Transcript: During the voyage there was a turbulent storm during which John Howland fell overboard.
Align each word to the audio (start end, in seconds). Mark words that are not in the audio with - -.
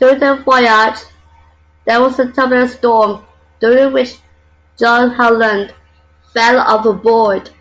During 0.00 0.18
the 0.18 0.34
voyage 0.42 0.98
there 1.84 2.02
was 2.02 2.18
a 2.18 2.32
turbulent 2.32 2.72
storm 2.72 3.24
during 3.60 3.92
which 3.92 4.18
John 4.76 5.10
Howland 5.10 5.72
fell 6.34 6.58
overboard. 6.68 7.54